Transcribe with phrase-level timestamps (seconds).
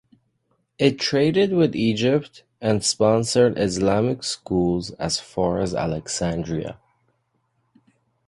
[0.79, 6.79] It traded with Egypt and sponsored Islamic schools as far as Alexandria.